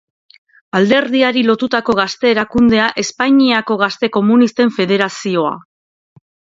Alderdiari 0.79 1.43
lotutako 1.49 1.95
gazte-erakundea 2.01 2.89
Espainiako 3.05 3.81
Gazte 3.85 4.13
Komunisten 4.19 4.77
Federazioa. 4.83 5.57